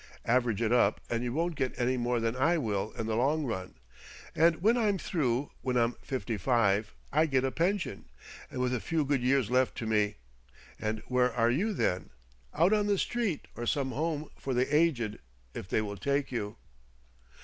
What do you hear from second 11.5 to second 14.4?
you then? Out on the street or some home